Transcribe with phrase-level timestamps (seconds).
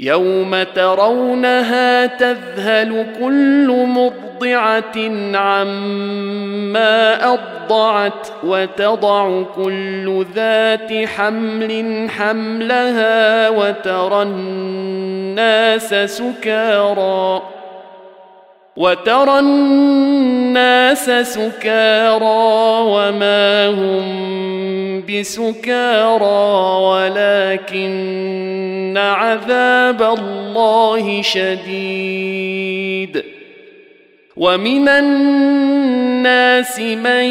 [0.00, 4.96] يوم ترونها تذهل كل مرضعه
[5.36, 17.57] عما ارضعت وتضع كل ذات حمل حملها وترى الناس سكارى
[18.78, 22.48] وترى الناس سكارى
[22.86, 26.42] وما هم بسكارى
[26.82, 33.22] ولكن عذاب الله شديد.
[34.36, 37.24] ومن الناس من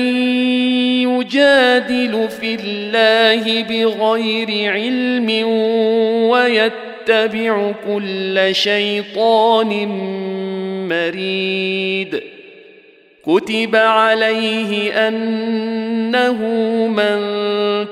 [1.08, 5.48] يجادل في الله بغير علم
[6.30, 9.88] ويتبع كل شيطان
[10.90, 12.22] مريد
[13.26, 16.38] كتب عليه أنه
[16.88, 17.18] من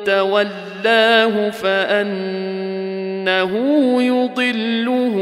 [0.05, 3.51] تولاه فأنه
[4.03, 5.15] يضله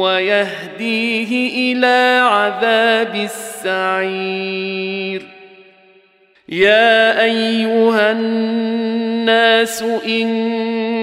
[0.00, 5.22] ويهديه إلى عذاب السعير.
[6.48, 10.28] يا أيها الناس إن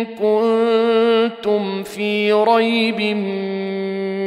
[0.06, 3.00] كنتم في ريب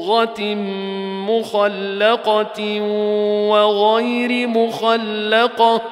[0.00, 0.54] مضغه
[1.30, 2.80] مخلقه
[3.50, 5.82] وغير مخلقه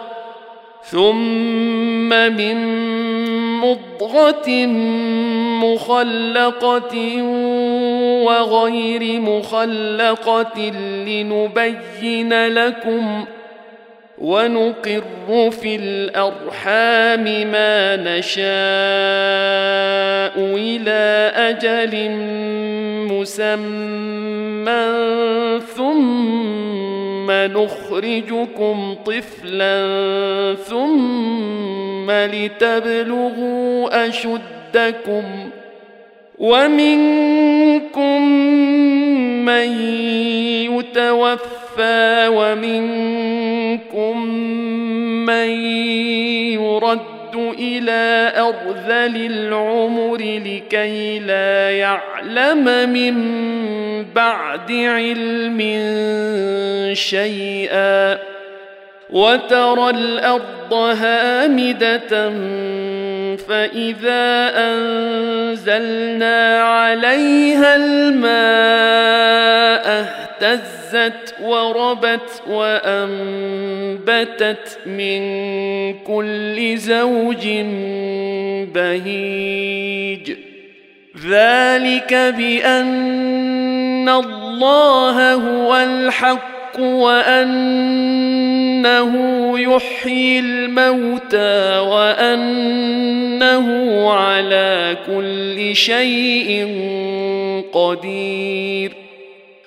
[0.82, 2.56] ثم من
[3.60, 4.66] مضغه
[5.64, 7.22] مخلقه
[8.24, 10.58] وغير مخلقه
[11.06, 13.24] لنبين لكم
[14.20, 18.48] ونقر في الأرحام ما نشاء
[20.56, 22.10] إلى أجل
[23.14, 24.88] مسمى
[25.76, 29.84] ثم نخرجكم طفلا
[30.54, 35.24] ثم لتبلغوا أشدكم
[36.38, 38.22] ومنكم
[39.44, 39.80] من
[40.70, 41.57] يتوفى
[42.28, 44.26] ومنكم
[45.26, 45.48] من
[46.52, 47.08] يرد
[47.58, 53.14] إلى ارذل العمر لكي لا يعلم من
[54.14, 55.58] بعد علم
[56.94, 58.18] شيئا
[59.10, 62.30] وترى الأرض هامدة
[63.36, 68.28] فإذا أنزلنا عليها الماء
[70.42, 73.08] اهتزت وربت وأنبتت
[74.86, 75.20] من
[75.98, 77.48] كل زوج
[78.74, 80.32] بهيج.
[81.28, 86.57] ذلك بأن الله هو الحق.
[86.80, 87.98] وأنه
[89.58, 93.68] يحيي الموتى وأنه
[94.10, 96.66] على كل شيء
[97.72, 98.92] قدير.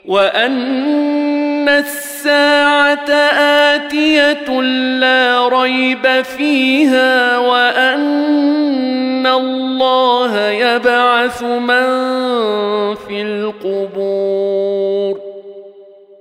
[0.06, 3.12] وأن الساعة
[3.76, 4.62] آتية
[5.00, 11.86] لا ريب فيها وأن الله يبعث من
[12.96, 14.52] في القبور.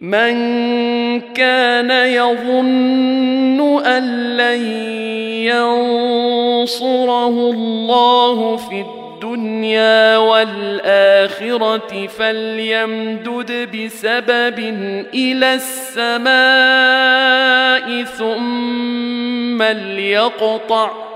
[0.00, 4.62] من كان يظن أن لن
[6.66, 14.58] ينصره الله في الدنيا والآخرة فليمدد بسبب
[15.14, 16.26] إلى السماء
[18.04, 21.15] ثم ليقطع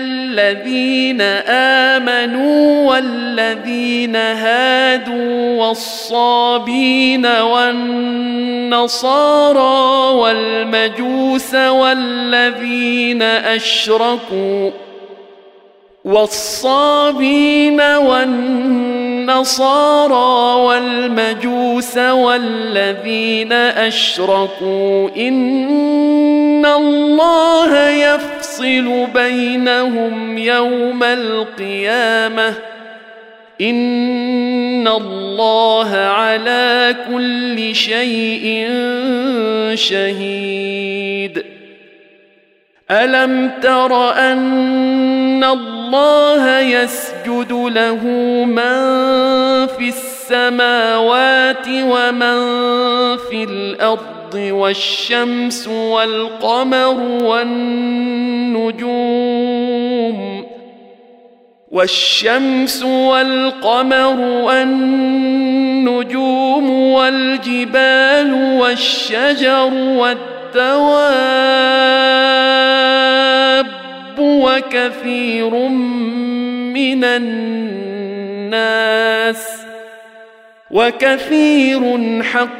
[0.00, 1.20] الذين
[1.90, 8.80] آمنوا والذين هادوا والصابين والنصارى
[10.16, 14.70] والمجوس والذين أشركوا
[16.04, 19.30] والصابين والنصارى
[20.60, 27.74] والمجوس والذين أشركوا إن الله
[28.64, 32.54] يفصل بينهم يوم القيامة.
[33.60, 38.68] إن الله على كل شيء
[39.74, 41.44] شهيد.
[42.90, 48.04] ألم تر أن الله يسجد له
[48.44, 48.80] من
[49.66, 52.36] في السماوات ومن
[53.16, 58.90] في الأرض؟ والشمس والقمر والنجوم
[61.70, 65.50] والشمس والقمر والنجوم
[66.70, 71.10] والجبال والشجر والدواب
[74.18, 75.68] وكثير
[76.74, 78.50] من الناس
[80.70, 82.59] وكثير حق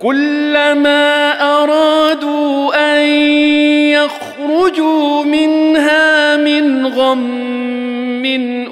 [0.00, 3.06] كلما أرادوا أن
[3.92, 8.24] يخرجوا منها من غم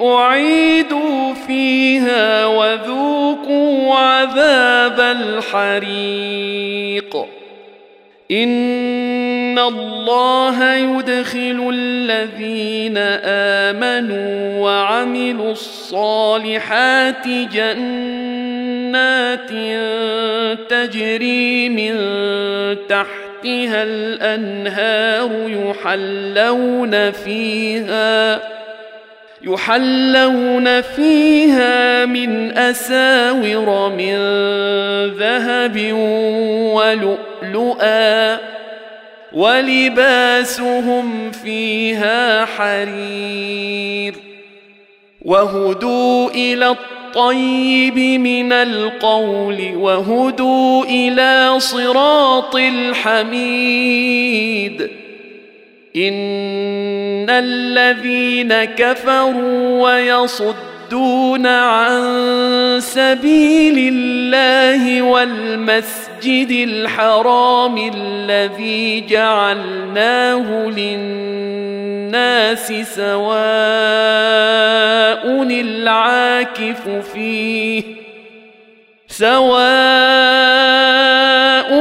[0.02, 6.37] أعيدوا فيها وذوقوا عذاب الحريق.
[9.58, 19.50] ان الله يدخل الذين امنوا وعملوا الصالحات جنات
[20.70, 21.96] تجري من
[22.88, 28.40] تحتها الانهار يحلون فيها
[29.42, 34.16] يحلون فيها من اساور من
[35.18, 35.92] ذهب
[36.74, 38.38] ولؤلؤا
[39.38, 44.14] ولباسهم فيها حرير
[45.23, 53.78] وهدوا إلى الطيب من القول وهدوا إلى صراط الحميد
[55.97, 62.00] إن الذين كفروا ويصدون عن
[62.80, 73.18] سبيل الله والمسجد الحرام الذي جعلناه للناس سواء
[75.42, 77.82] العاكف فيه
[79.08, 79.38] سواء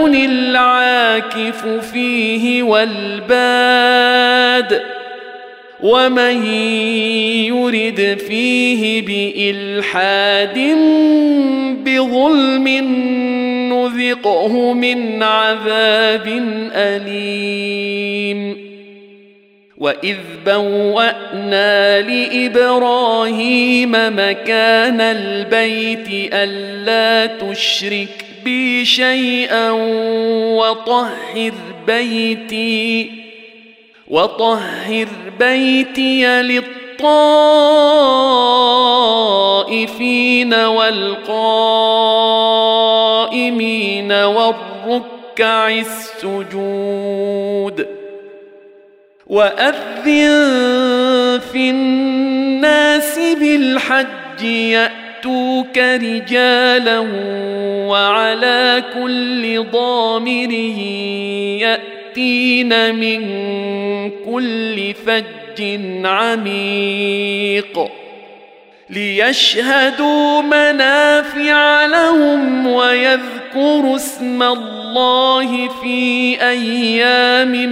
[0.08, 3.78] العاكف فيه والباد
[5.84, 6.46] ومن
[7.46, 10.58] يرد فيه بإلحاد
[11.86, 12.68] بظلم
[13.98, 16.28] نذقه من عذاب
[16.74, 18.68] اليم
[19.78, 29.72] واذ بوانا لابراهيم مكان البيت الا تشرك بي شيئا
[30.52, 31.54] وطهر
[31.88, 33.12] بيتي
[34.08, 35.08] وطهر
[35.40, 36.42] بيتي
[39.68, 41.32] للطائفين والقائمين
[44.12, 46.78] والركع السجود
[49.28, 49.80] وأذن
[51.52, 57.00] في الناس بالحج يأتوك رجالا
[57.90, 60.52] وعلى كل ضامر
[61.62, 63.22] يأتين من
[64.26, 65.47] كل فج
[66.06, 67.92] عميق
[68.90, 77.70] ليشهدوا منافع لهم ويذكروا اسم الله في أيام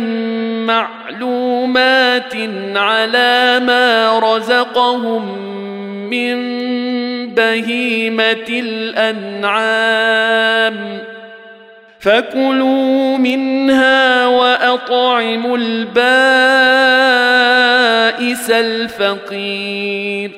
[0.65, 2.35] معلومات
[2.75, 5.37] على ما رزقهم
[6.09, 6.35] من
[7.35, 9.95] بهيمة الأنعام
[12.05, 15.95] فكلوا منها وأطعموا البائس
[18.51, 20.31] الفقير.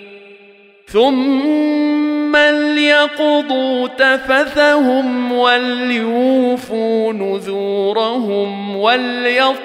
[0.87, 9.55] ثم ليقضوا تفثهم وليوفوا نذورهم وليطوفوا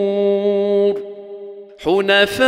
[1.83, 2.41] حنفاء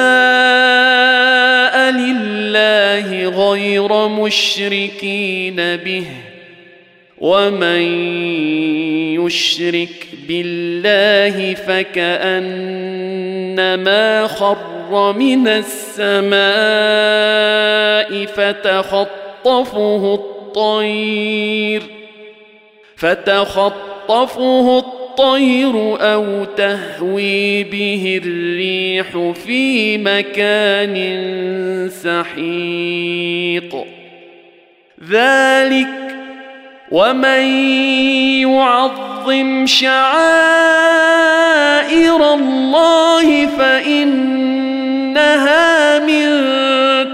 [1.92, 6.06] لله غير مشركين به
[7.18, 7.82] ومن
[9.26, 12.28] يشرك بالله فكأنما
[14.28, 16.34] خر من السماء
[18.26, 21.84] فتخطفه الطير
[22.96, 25.03] فتخطفه الطير
[26.02, 30.96] أو تهوي به الريح في مكان
[32.04, 33.86] سحيق.
[35.10, 35.88] ذلك
[36.92, 37.44] ومن
[38.42, 40.04] يعظم شعائر
[42.34, 44.40] الله فإنها
[46.00, 46.30] من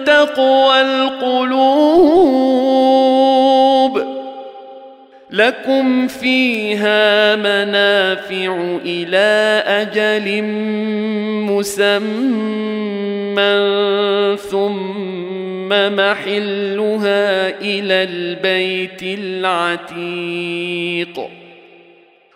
[0.06, 2.49] تقوى القلوب.
[5.32, 10.44] لكم فيها منافع إلى أجل
[11.44, 12.00] مسمى
[14.38, 20.40] ثم محلها إلى البيت العتيق.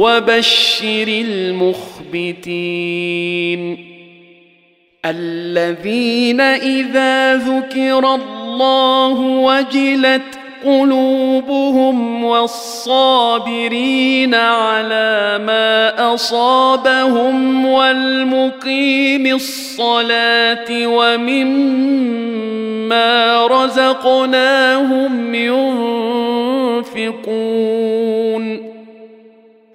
[0.00, 1.08] وبشر
[2.08, 2.70] المخبتين
[5.04, 10.22] الذين إذا ذكر الله وجلت
[10.64, 13.14] قلوبهم والصابرين
[14.34, 22.20] على ما أصابهم والمقيم الصلاة ومما
[23.46, 25.34] رزقناهم
[26.94, 27.10] ينفقون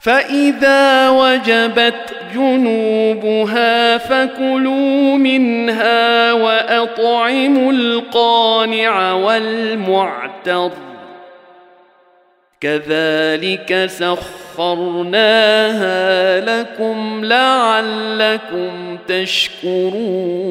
[0.00, 10.70] فاذا وجبت جنوبها فكلوا منها واطعموا القانع والمعتر
[12.60, 15.20] كذلك سخرناها
[16.40, 20.50] لكم لعلكم تشكرون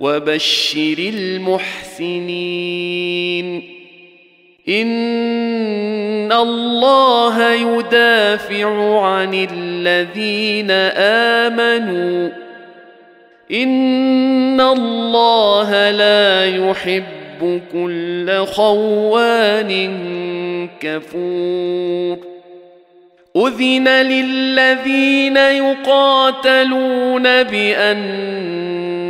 [0.00, 3.62] وبشر المحسنين.
[4.68, 10.70] إن الله يدافع عن الذين
[11.50, 12.30] آمنوا.
[13.52, 19.98] إن الله لا يحب كل خوان
[20.80, 22.18] كفور.
[23.36, 29.09] أذن للذين يقاتلون بأن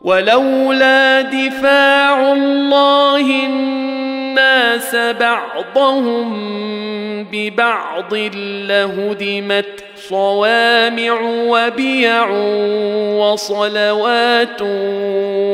[0.00, 6.50] ولولا دفاع الله الناس بعضهم
[7.32, 8.14] ببعض
[8.68, 12.30] لهدمت صوامع وبيع
[13.18, 14.58] وصلوات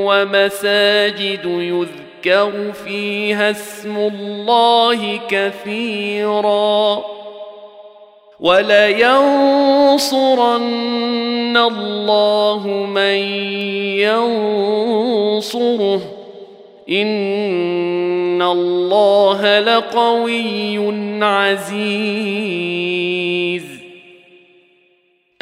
[0.07, 7.05] ومساجد يذكر فيها اسم الله كثيرا
[8.41, 9.17] ولينصرن
[11.57, 13.17] الله من
[15.43, 16.01] ينصره.
[16.91, 20.79] إن الله لقوي
[21.25, 22.57] عزيز.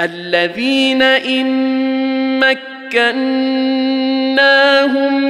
[0.00, 3.24] الذين إن مكناهم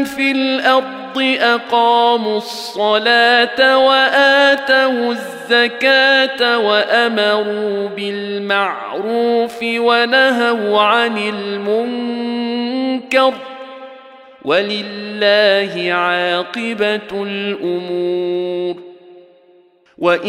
[0.04, 13.32] في الأرض أقاموا الصلاة وآتوا الزكاة وأمروا بالمعروف ونهوا عن المنكر
[14.44, 18.83] ولله عاقبة الأمور
[19.98, 20.28] وان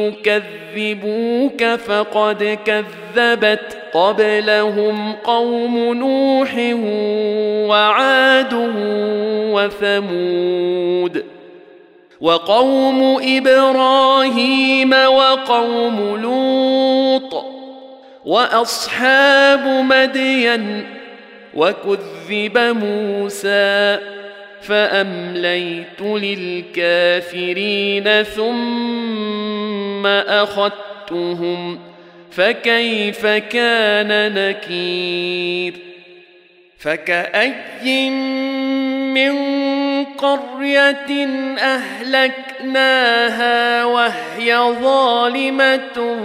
[0.00, 6.54] يكذبوك فقد كذبت قبلهم قوم نوح
[7.70, 8.54] وعاد
[9.54, 11.24] وثمود
[12.20, 17.44] وقوم إبراهيم وقوم لوط
[18.24, 20.86] واصحاب مدين
[21.54, 23.98] وكذب موسى
[24.68, 26.00] فأمليت
[26.80, 27.64] للكافرين
[28.22, 31.78] ثم أخذتهم
[32.30, 35.74] فكيف كان نكير؟
[36.78, 38.10] فكأي
[39.14, 39.34] من
[40.04, 41.26] قرية
[41.58, 43.04] أهلكناها
[43.84, 46.16] وهي ظالمة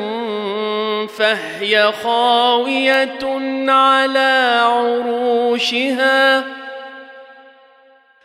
[1.18, 3.20] فهي خاوية
[3.70, 6.44] على عروشها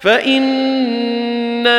[0.00, 1.78] فإنها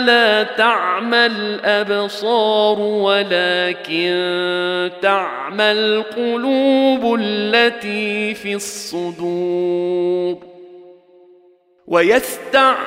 [0.00, 4.10] لا تعمى الابصار ولكن
[5.02, 10.38] تعمى القلوب التي في الصدور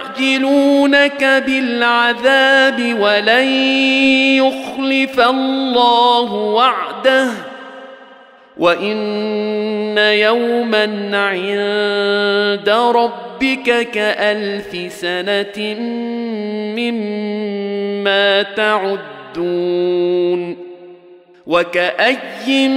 [0.07, 3.47] ويستعجلونك بالعذاب ولن
[4.37, 7.27] يخلف الله وعده
[8.59, 15.75] وان يوما عند ربك كالف سنه
[16.77, 19.87] مما تعدون
[21.47, 22.67] وكأي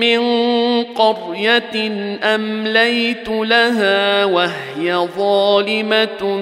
[0.00, 0.22] من
[0.84, 6.40] قرية أمليت لها وهي ظالمة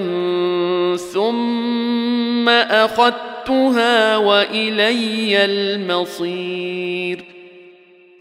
[1.13, 7.40] ثم أخذتها وإلي المصير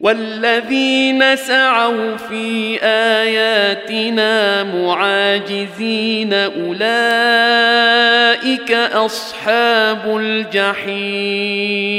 [0.00, 6.72] والذين سعوا في آياتنا معاجزين أولئك
[8.92, 11.90] أصحاب الجحيم.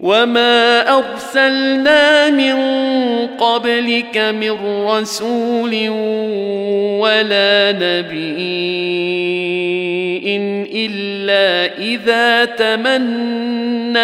[0.00, 2.56] وما ارسلنا من
[3.26, 5.88] قبلك من رسول
[6.98, 9.27] ولا نبي
[10.72, 13.98] إلا إذا تمنى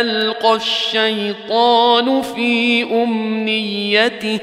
[0.00, 4.38] ألقى الشيطان في أمنيته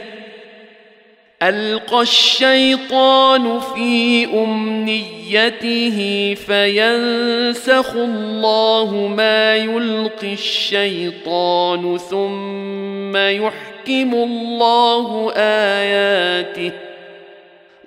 [1.43, 5.97] ألقى الشيطان في أمنيته
[6.45, 16.88] فينسخ الله ما يلقي الشيطان ثم يحكم الله آياته.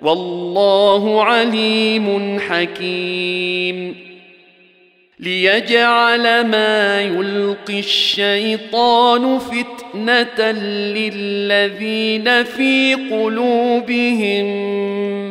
[0.03, 3.95] والله عليم حكيم.
[5.19, 10.51] ليجعل ما يلقي الشيطان فتنة
[10.91, 14.45] للذين في قلوبهم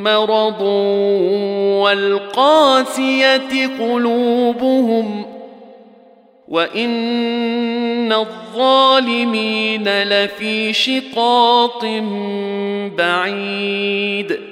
[0.02, 0.62] مرض
[1.82, 5.26] والقاسية قلوبهم
[6.48, 12.02] وإن الظالمين لفي شقاق
[12.98, 14.51] بعيد.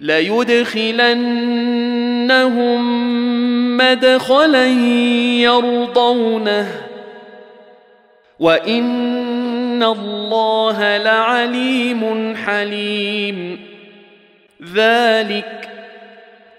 [0.00, 0.96] ليدخلنهم
[3.76, 4.66] مدخلا
[5.40, 6.68] يرضونه.
[8.40, 13.60] وإن الله لعليم حليم.
[14.74, 15.75] ذلك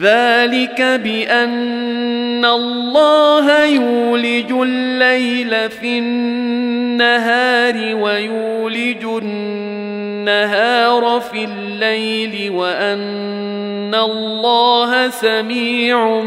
[0.00, 16.22] ذلك بأن الله يولج الليل في النهار ويولج النهار في الليل وأن الله سميع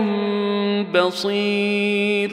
[0.94, 2.32] بصير.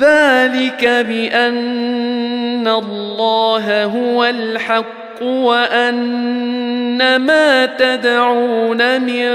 [0.00, 4.99] ذلك بأن الله هو الحق.
[5.22, 9.26] وأن ما تدعون من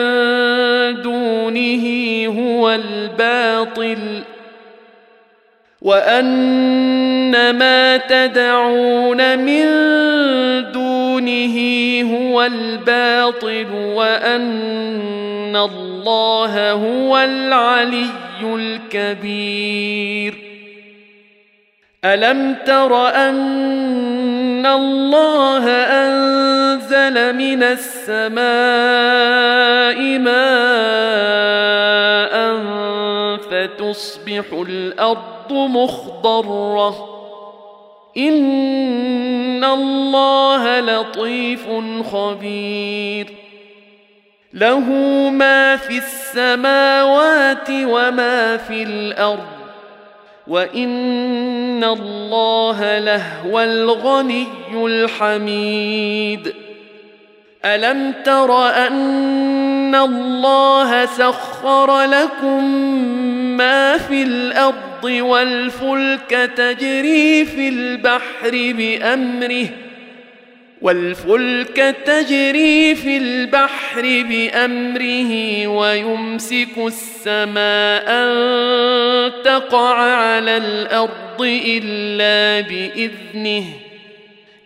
[1.02, 1.86] دونه
[2.28, 4.24] هو الباطل
[5.82, 9.66] وأن ما تدعون من
[10.72, 11.58] دونه
[12.14, 18.06] هو الباطل وأن الله هو العلي
[18.96, 20.45] الكبير
[22.06, 28.46] الم تر ان الله انزل من السماء
[30.20, 30.36] ماء
[33.38, 36.96] فتصبح الأرض مخضره
[38.18, 41.68] ان الله لطيف
[42.12, 43.28] خبير.
[44.54, 44.80] له
[45.30, 49.65] ما في السماوات وما في الأرض
[50.48, 56.54] وان الله لهو الغني الحميد
[57.66, 62.66] الم تر ان الله سخر لكم
[63.58, 69.68] ما في الأرض والفلك تجري في البحر بامره
[70.82, 83.64] والفلك تجري في البحر بأمره ويمسك السماء أن تقع على الأرض إلا بإذنه.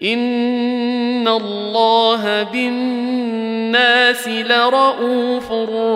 [0.04, 5.52] إن الله بالناس لرءوف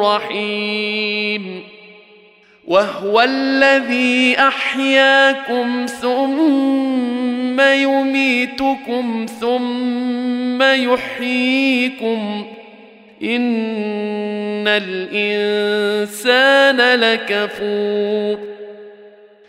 [0.06, 1.72] رحيم.
[2.67, 12.45] وهو الذي أحياكم ثم يميتكم ثم يحييكم.
[13.23, 18.39] إن الإنسان لكفور.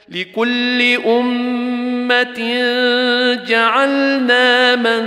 [0.09, 2.41] لكل أمة
[3.49, 5.07] جعلنا من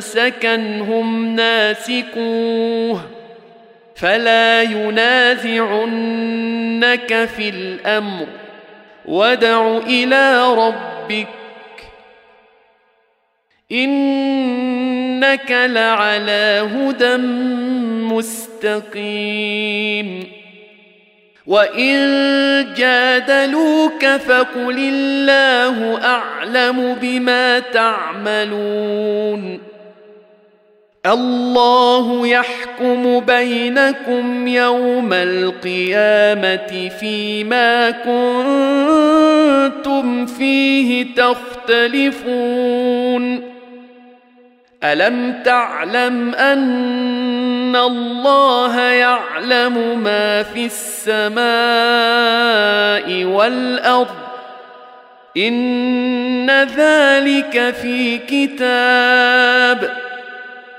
[0.00, 3.13] سكنهم ناسكوه.
[3.96, 5.64] فلا ينازعنك
[7.36, 8.26] في الامر
[9.04, 11.28] وادع إلى ربك
[13.72, 17.16] انك لعلى هدى
[18.94, 20.26] مستقيم
[21.46, 29.60] وان جادلوك فقل الله اعلم بما تعملون
[31.06, 37.90] الله يحكم بينكم يوم القيامة فيما
[39.74, 42.34] كنتم فيه تختلفون.
[44.84, 51.44] ألم تعلم أن الله يعلم ما في السماء
[53.24, 54.08] والأرض؟
[55.36, 60.03] إن ذلك في كتاب.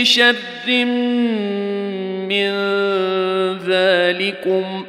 [0.00, 0.36] بشر
[2.28, 2.50] من
[3.58, 4.84] ذلكم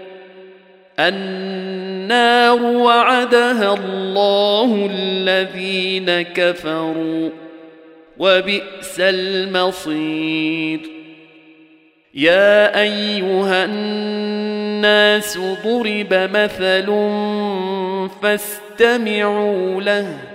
[1.00, 7.30] النار وعدها الله الذين كفروا
[8.18, 10.80] وبئس المصير
[12.14, 16.86] يا ايها الناس ضرب مثل
[18.22, 20.35] فاستمعوا له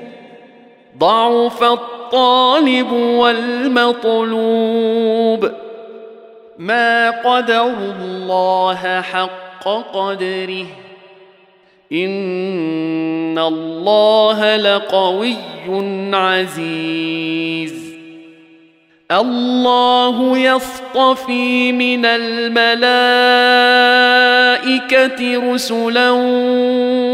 [1.01, 5.51] ضعف الطالب والمطلوب.
[6.57, 10.65] ما قدروا الله حق قدره.
[11.91, 15.35] إن الله لقوي
[16.13, 17.91] عزيز.
[19.11, 22.61] الله يصطفي من الملائكة
[25.53, 26.11] رسلا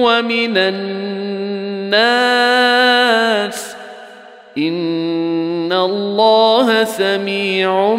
[0.04, 1.98] ومن الناس.
[4.58, 7.98] ان الله سميع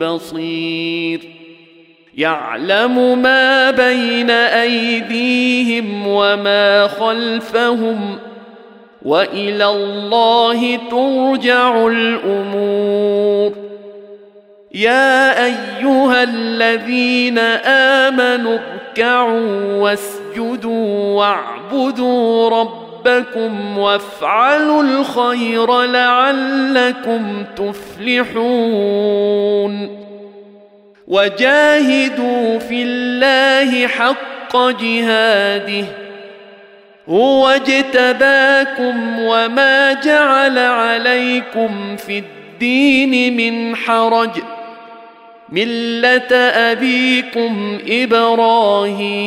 [0.00, 1.20] بصير
[2.16, 8.18] يعلم ما بين ايديهم وما خلفهم
[9.02, 13.52] والى الله ترجع الأمور
[14.74, 17.38] يا ايها الذين
[18.08, 22.48] امنوا اركعوا واسجدوا واعبدوا
[23.06, 28.86] ربكم وافعلوا الخير لعلكم تفلحون
[31.08, 35.84] وجاهدوا في الله حق جهاده
[37.08, 44.30] هو اجتباكم وما جعل عليكم في الدين من حرج
[45.48, 46.34] ملة
[46.72, 49.26] أبيكم إبراهيم